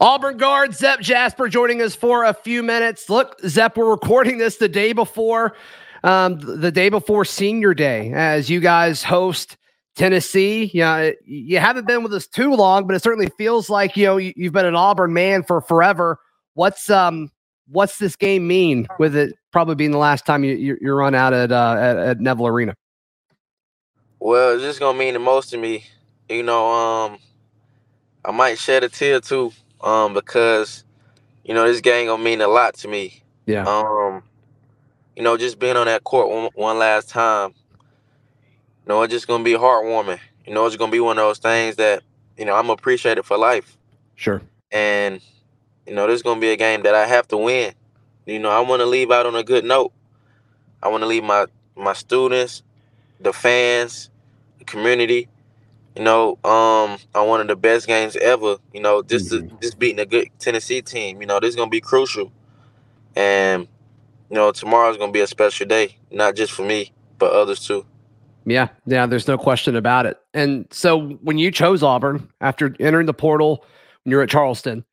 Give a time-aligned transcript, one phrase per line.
[0.00, 3.10] Auburn guard Zep Jasper joining us for a few minutes.
[3.10, 5.54] Look, Zep, we're recording this the day before,
[6.02, 9.58] um, the day before Senior Day, as you guys host
[9.96, 10.70] Tennessee.
[10.72, 14.16] Yeah, you haven't been with us too long, but it certainly feels like you know
[14.16, 16.18] you've been an Auburn man for forever.
[16.54, 17.30] What's um
[17.68, 21.14] what's this game mean with it probably being the last time you you, you run
[21.14, 22.74] out at, uh, at at Neville Arena?
[24.18, 25.84] Well, it's just gonna mean the most to me.
[26.30, 27.18] You know, um,
[28.24, 29.52] I might shed a tear too
[29.82, 30.84] um, because
[31.44, 33.22] you know this game gonna mean a lot to me.
[33.46, 33.64] Yeah.
[33.64, 34.22] Um,
[35.16, 37.54] you know, just being on that court one, one last time.
[38.86, 40.20] You know, it's just gonna be heartwarming.
[40.46, 42.02] You know, it's gonna be one of those things that
[42.36, 43.76] you know I'm appreciated for life.
[44.14, 44.42] Sure.
[44.72, 45.20] And
[45.86, 47.74] you know, this is gonna be a game that I have to win.
[48.26, 49.92] You know, I want to leave out on a good note.
[50.82, 52.62] I want to leave my my students,
[53.18, 54.10] the fans,
[54.58, 55.28] the community,
[55.96, 58.56] you know, um, on one of the best games ever.
[58.72, 59.56] You know, just mm-hmm.
[59.60, 61.20] just beating a good Tennessee team.
[61.20, 62.32] You know, this is gonna be crucial,
[63.16, 63.66] and
[64.28, 67.84] you know, tomorrow's gonna be a special day, not just for me, but others too.
[68.46, 70.18] Yeah, yeah, there's no question about it.
[70.32, 73.64] And so when you chose Auburn after entering the portal,
[74.04, 74.84] when you're at Charleston,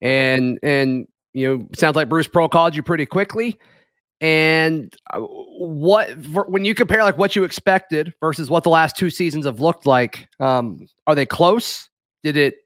[0.00, 3.58] and and you know, sounds like Bruce Pearl called you pretty quickly.
[4.20, 6.10] And uh, what
[6.48, 9.86] when you compare like what you expected versus what the last two seasons have looked
[9.86, 11.88] like, um, are they close?
[12.24, 12.56] Did it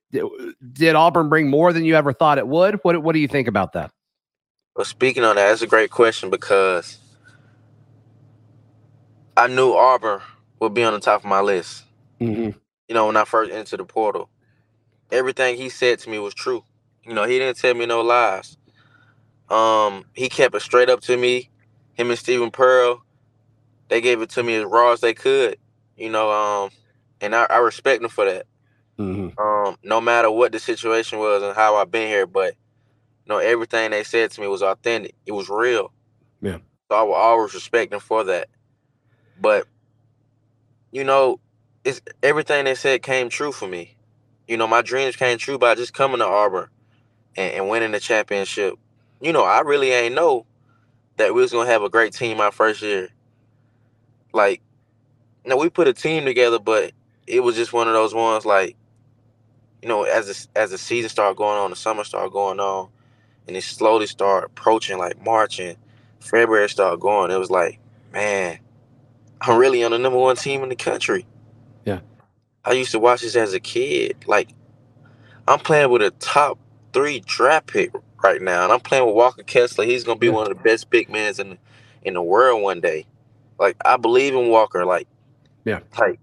[0.73, 2.77] did Auburn bring more than you ever thought it would?
[2.83, 3.91] What what do you think about that?
[4.75, 6.99] Well, speaking on that, that's a great question because
[9.37, 10.21] I knew Auburn
[10.61, 11.85] would be on the top of my list.
[12.21, 12.59] Mm-hmm.
[12.89, 14.31] You know, when I first entered the portal,
[15.11, 16.65] everything he said to me was true.
[17.05, 18.57] You know, he didn't tell me no lies.
[19.53, 21.51] Um, he kept it straight up to me.
[21.93, 23.05] Him and Steven Pearl,
[23.89, 25.59] they gave it to me as raw as they could.
[25.97, 26.71] You know, um,
[27.21, 28.47] and I, I respect them for that.
[28.99, 29.39] Mm-hmm.
[29.39, 32.55] Um, no matter what the situation was and how I've been here, but
[33.27, 35.15] you know, everything they said to me was authentic.
[35.27, 35.93] It was real.
[36.41, 36.59] Yeah.
[36.91, 38.49] So I will always respect them for that.
[39.39, 39.67] But
[40.93, 41.41] you know,
[41.85, 43.97] it's everything they said came true for me.
[44.49, 46.69] You know, my dreams came true by just coming to Auburn
[47.37, 48.79] and, and winning the championship
[49.23, 50.47] you know, I really ain't know
[51.17, 53.09] that we was gonna have a great team our first year.
[54.33, 54.61] Like,
[55.45, 56.93] you know, we put a team together, but
[57.27, 58.77] it was just one of those ones like,
[59.81, 62.89] you know, as the, as the season started going on, the summer started going on,
[63.47, 65.77] and it slowly started approaching like March and
[66.21, 67.31] February started going.
[67.31, 67.79] It was like,
[68.13, 68.59] man,
[69.41, 71.27] I'm really on the number one team in the country.
[71.85, 72.01] Yeah.
[72.65, 74.17] I used to watch this as a kid.
[74.27, 74.51] Like,
[75.47, 76.59] I'm playing with a top
[76.93, 79.85] three draft pick right now, and I'm playing with Walker Kessler.
[79.85, 81.59] He's gonna be one of the best big men in
[82.03, 83.07] in the world one day.
[83.59, 84.85] Like I believe in Walker.
[84.85, 85.09] Like
[85.65, 86.19] yeah, like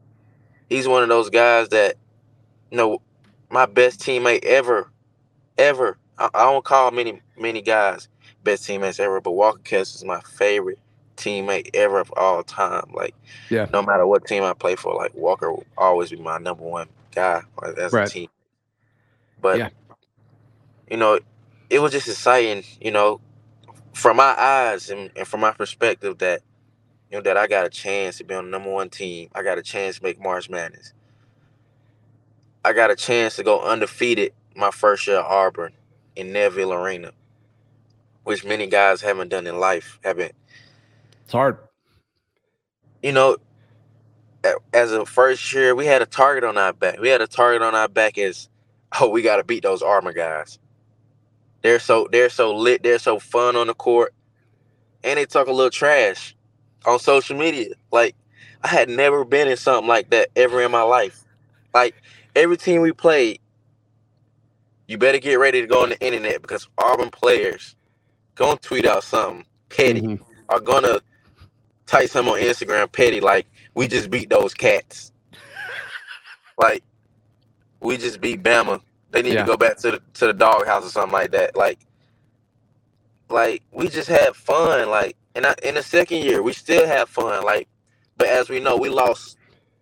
[0.70, 1.96] he's one of those guys that
[2.72, 3.02] you know
[3.50, 4.90] my best teammate ever,
[5.58, 5.98] ever.
[6.18, 8.08] I, I don't call many many guys
[8.44, 10.80] best teammates ever, but Walker Kessler is my favorite
[11.18, 12.90] teammate ever of all time.
[12.94, 13.16] Like
[13.50, 16.64] yeah, no matter what team I play for, like Walker will always be my number
[16.64, 17.42] one guy
[17.78, 18.08] as right.
[18.08, 18.30] a team.
[19.42, 19.70] But yeah.
[20.90, 21.20] you know,
[21.70, 23.22] it was just exciting, you know,
[23.94, 26.42] from my eyes and, and from my perspective that
[27.12, 29.30] you know that I got a chance to be on the number one team.
[29.34, 30.94] I got a chance to make March Madness.
[32.64, 35.74] I got a chance to go undefeated my first year at Auburn
[36.16, 37.12] in Neville Arena,
[38.24, 40.00] which many guys haven't done in life.
[40.04, 40.34] Haven't.
[41.24, 41.58] It's hard.
[43.02, 43.38] You know,
[44.74, 47.00] as a first year, we had a target on our back.
[47.00, 48.50] We had a target on our back as,
[49.00, 50.60] oh, we got to beat those Auburn guys.
[51.62, 52.84] They're so they're so lit.
[52.84, 54.14] They're so fun on the court,
[55.04, 56.36] and they talk a little trash
[56.86, 57.76] on social media.
[57.92, 58.16] Like
[58.64, 61.24] I had never been in something like that ever in my life.
[61.74, 61.96] Like
[62.36, 63.40] every team we played,
[64.88, 67.76] you better get ready to go on the internet because Auburn players
[68.36, 70.24] gonna tweet out something petty, mm-hmm.
[70.50, 71.02] are gonna
[71.88, 75.12] type something on Instagram petty like we just beat those cats.
[76.58, 76.84] like
[77.82, 78.82] we just beat Bama
[79.12, 79.42] they need yeah.
[79.42, 81.56] to go back to the to the doghouse or something like that.
[81.56, 81.80] Like,
[83.30, 84.90] like we just had fun.
[84.90, 87.44] Like, and I, in the second year, we still have fun.
[87.44, 87.68] Like,
[88.18, 89.38] but as we know, we lost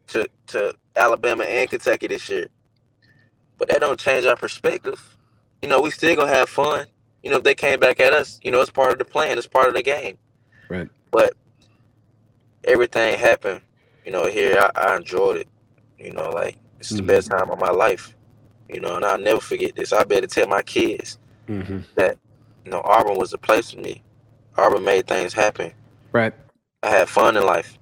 [0.07, 2.47] to to Alabama and Kentucky this year.
[3.57, 5.17] But that don't change our perspective.
[5.61, 6.85] You know, we still gonna have fun.
[7.23, 9.37] You know, if they came back at us, you know, it's part of the plan.
[9.37, 10.17] It's part of the game.
[10.69, 10.87] Right.
[11.11, 11.33] But
[12.63, 13.61] everything happened.
[14.05, 15.47] You know, here I, I enjoyed it.
[15.97, 17.07] You know, like it's the mm-hmm.
[17.07, 18.15] best time of my life.
[18.69, 19.93] You know, and I'll never forget this.
[19.93, 21.17] I better tell my kids
[21.47, 21.79] mm-hmm.
[21.95, 22.17] that,
[22.65, 24.03] you know, Auburn was the place for me.
[24.57, 25.71] Auburn made things happen.
[26.11, 26.33] Right.
[26.83, 27.77] I had fun in life.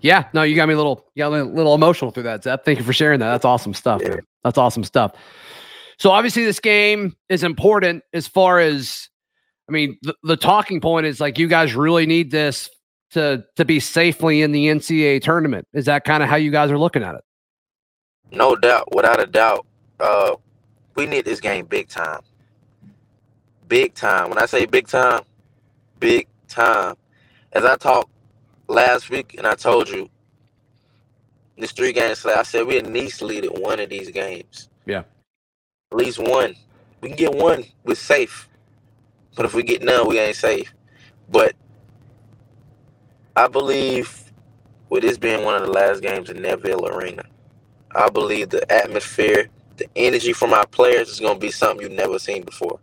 [0.00, 2.64] Yeah, no, you got me a little, you got a little emotional through that, Zep.
[2.64, 3.30] Thank you for sharing that.
[3.30, 4.00] That's awesome stuff.
[4.02, 4.16] Yeah.
[4.42, 5.12] That's awesome stuff.
[5.98, 9.10] So obviously this game is important as far as
[9.68, 12.70] I mean, the, the talking point is like you guys really need this
[13.12, 15.68] to to be safely in the NCAA tournament.
[15.72, 17.20] Is that kind of how you guys are looking at it?
[18.32, 19.66] No doubt, without a doubt.
[20.00, 20.36] Uh,
[20.96, 22.20] we need this game big time.
[23.68, 24.30] Big time.
[24.30, 25.22] When I say big time,
[26.00, 26.96] big time.
[27.52, 28.10] As I talked
[28.68, 30.10] last week, and I told you,
[31.58, 34.68] this three games, I said we at least lead at one of these games.
[34.86, 35.04] Yeah.
[35.92, 36.56] At least one.
[37.00, 37.64] We can get one.
[37.84, 38.48] We're safe.
[39.36, 40.74] But if we get none, we ain't safe.
[41.30, 41.54] But
[43.36, 44.32] I believe
[44.90, 47.24] with this being one of the last games in Neville Arena,
[47.94, 51.96] I believe the atmosphere, the energy from our players is going to be something you've
[51.96, 52.78] never seen before.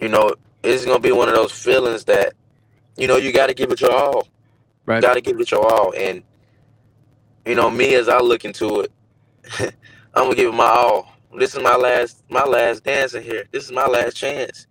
[0.00, 2.34] You know, it's going to be one of those feelings that,
[2.96, 4.28] you know, you got to give it your all.
[4.86, 4.96] Right.
[4.96, 5.94] You Got to give it your all.
[5.96, 6.22] And,
[7.46, 8.92] you know, me as I look into it,
[10.14, 11.12] I'm going to give it my all.
[11.38, 13.44] This is my last my last dance in here.
[13.52, 14.66] This is my last chance.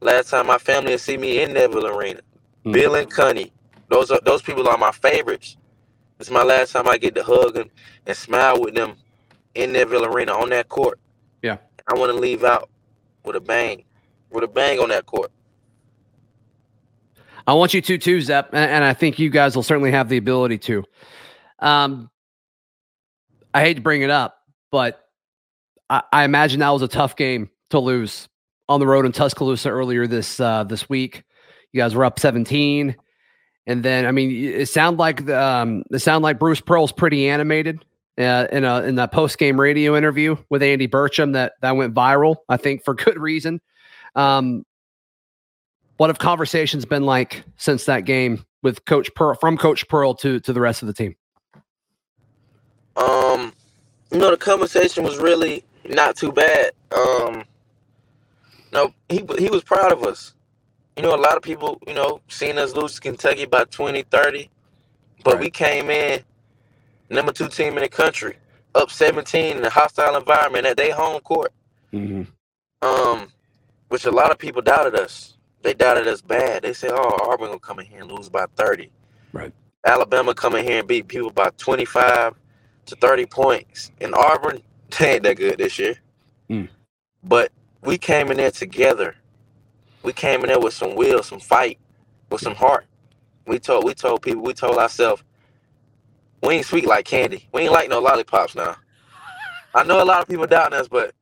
[0.00, 2.20] Last time my family will see me in Neville Arena.
[2.20, 2.72] Mm-hmm.
[2.72, 3.50] Bill and Cunny.
[3.88, 5.56] Those are those people are my favorites.
[6.20, 7.70] It's my last time I get to hug them
[8.06, 8.96] and smile with them
[9.54, 10.98] in Neville Arena on that court.
[11.42, 11.58] Yeah.
[11.86, 12.68] I want to leave out
[13.24, 13.84] with a bang.
[14.30, 15.30] With a bang on that court.
[17.46, 20.18] I want you to too, Zep, and I think you guys will certainly have the
[20.18, 20.84] ability to.
[21.60, 22.10] Um,
[23.54, 24.38] I hate to bring it up,
[24.70, 25.02] but
[25.88, 28.28] I, I imagine that was a tough game to lose
[28.68, 31.24] on the road in Tuscaloosa earlier this uh, this week.
[31.72, 32.94] You guys were up 17,
[33.68, 37.28] and then I mean, it sounded like the, um, it sounded like Bruce Pearl's pretty
[37.28, 37.84] animated
[38.16, 41.94] uh, in a in that post game radio interview with Andy Burcham that that went
[41.94, 42.36] viral.
[42.48, 43.60] I think for good reason.
[44.16, 44.64] Um,
[45.98, 50.40] what have conversations been like since that game with Coach Pearl from Coach Pearl to
[50.40, 51.14] to the rest of the team?
[52.96, 53.52] Um,
[54.10, 56.72] you know, the conversation was really not too bad.
[56.90, 57.44] Um,
[58.72, 60.32] no, he he was proud of us.
[60.98, 64.02] You know, a lot of people, you know, seen us lose to Kentucky by 20,
[64.02, 64.50] 30.
[65.22, 65.40] But right.
[65.40, 66.24] we came in
[67.08, 68.34] number two team in the country,
[68.74, 71.52] up 17 in a hostile environment at their home court.
[71.92, 72.22] Mm-hmm.
[72.82, 73.28] Um,
[73.90, 75.36] which a lot of people doubted us.
[75.62, 76.62] They doubted us bad.
[76.62, 78.90] They said, "Oh, Auburn gonna come in here and lose by 30."
[79.32, 79.52] Right.
[79.86, 82.34] Alabama come in here and beat people by 25
[82.86, 83.92] to 30 points.
[84.00, 84.62] And Auburn,
[84.98, 85.96] they ain't that good this year.
[86.50, 86.68] Mm.
[87.22, 87.52] But
[87.82, 89.14] we came in there together.
[90.02, 91.78] We came in there with some will, some fight,
[92.30, 92.86] with some heart.
[93.46, 95.22] We told we told people, we told ourselves,
[96.42, 97.48] we ain't sweet like candy.
[97.52, 98.76] We ain't like no lollipops now.
[99.74, 101.14] I know a lot of people doubting us, but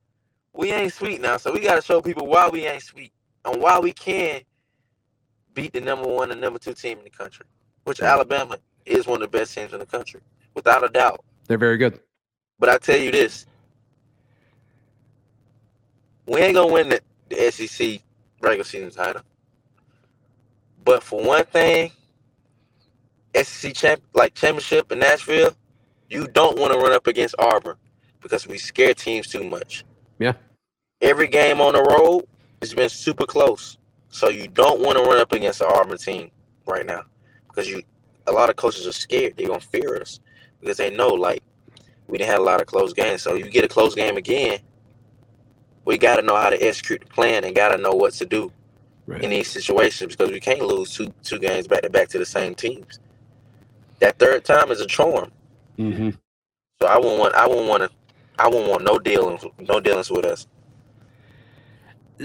[0.54, 1.36] we ain't sweet now.
[1.38, 3.12] So we gotta show people why we ain't sweet
[3.44, 4.42] and why we can
[5.54, 7.46] beat the number one and number two team in the country,
[7.84, 10.20] which Alabama is one of the best teams in the country,
[10.54, 11.24] without a doubt.
[11.48, 12.00] They're very good.
[12.58, 13.46] But I tell you this,
[16.26, 17.00] we ain't gonna win the,
[17.30, 18.00] the SEC
[18.40, 19.22] regular season title.
[20.84, 21.90] But for one thing,
[23.34, 25.56] SEC champ like championship in Nashville,
[26.08, 27.76] you don't want to run up against Auburn
[28.20, 29.84] because we scare teams too much.
[30.18, 30.34] Yeah.
[31.00, 32.26] Every game on the road
[32.60, 33.78] has been super close.
[34.08, 36.30] So you don't want to run up against the Auburn team
[36.66, 37.02] right now.
[37.48, 37.82] Because you
[38.26, 39.34] a lot of coaches are scared.
[39.36, 40.20] They're gonna fear us.
[40.60, 41.42] Because they know like
[42.06, 43.22] we didn't have a lot of close games.
[43.22, 44.60] So you get a close game again,
[45.86, 48.26] we got to know how to execute the plan and got to know what to
[48.26, 48.52] do
[49.06, 49.22] right.
[49.22, 52.26] in these situations because we can't lose two two games back to back to the
[52.26, 52.98] same teams.
[54.00, 55.30] That third time is a charm.
[55.78, 56.10] Mm-hmm.
[56.82, 57.90] So I won't want I won't want to
[58.38, 60.46] I won't want no dealings no dealings with us.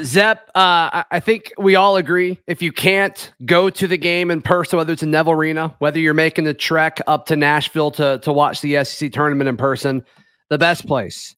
[0.03, 4.41] Zep, uh, I think we all agree if you can't go to the game in
[4.41, 8.18] person, whether it's in Neville Arena, whether you're making the trek up to Nashville to
[8.20, 10.03] to watch the SEC tournament in person,
[10.50, 11.36] the best place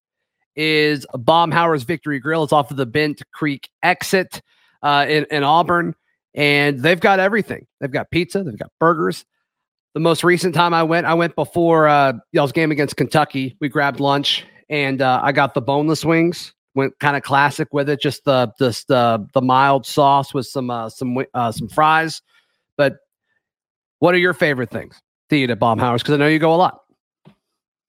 [0.55, 2.43] is Baumhower's Victory Grill.
[2.43, 4.41] It's off of the Bent Creek exit
[4.81, 5.95] uh, in, in Auburn,
[6.33, 7.65] and they've got everything.
[7.79, 9.25] They've got pizza, they've got burgers.
[9.93, 13.55] The most recent time I went, I went before uh, y'all's game against Kentucky.
[13.62, 16.53] We grabbed lunch, and uh, I got the boneless wings.
[16.75, 20.72] Went kind of classic with it, just the just the the mild sauce with some
[20.72, 22.24] uh, some uh, some fries.
[22.75, 22.95] But
[24.00, 26.01] what are your favorite things to eat at Baumhower's?
[26.01, 26.79] Because I know you go a lot.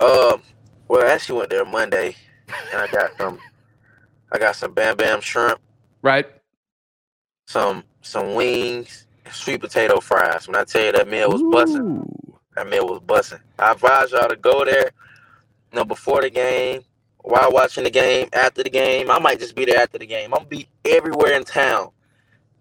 [0.00, 0.42] Um,
[0.88, 2.14] well, I actually went there Monday
[2.48, 3.38] and I got some
[4.32, 5.60] I got some bam bam shrimp.
[6.02, 6.26] Right.
[7.46, 10.46] Some some wings, sweet potato fries.
[10.46, 13.40] When I tell you that meal was busting, that meal was busting.
[13.58, 14.90] I advise y'all to go there.
[15.72, 16.82] You know, before the game,
[17.24, 19.10] while watching the game, after the game.
[19.10, 20.32] I might just be there after the game.
[20.34, 21.90] I'm gonna be everywhere in town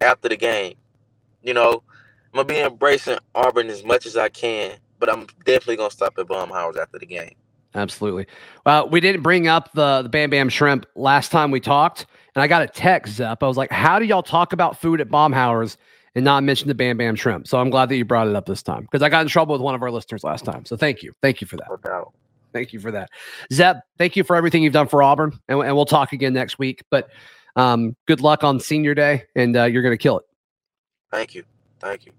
[0.02, 0.76] after the game.
[1.42, 1.84] You know,
[2.34, 6.18] I'm gonna be embracing Auburn as much as I can, but I'm definitely gonna stop
[6.18, 7.36] at Baumhower's after the game.
[7.76, 8.28] Absolutely.
[8.66, 12.44] Well, we didn't bring up the the Bam Bam Shrimp last time we talked, and
[12.44, 13.42] I got a text, Zep.
[13.42, 15.78] I was like, "How do y'all talk about food at Baumhower's
[16.16, 18.46] and not mention the Bam Bam Shrimp?" So I'm glad that you brought it up
[18.46, 20.66] this time because I got in trouble with one of our listeners last time.
[20.66, 21.68] So thank you, thank you for that.
[21.86, 22.12] No.
[22.54, 23.10] Thank you for that,
[23.52, 23.84] Zep.
[23.98, 26.84] Thank you for everything you've done for Auburn, and, and we'll talk again next week.
[26.92, 27.10] But
[27.56, 30.26] um, good luck on Senior Day, and uh, you're going to kill it.
[31.12, 31.44] Thank you.
[31.80, 32.12] Thank you.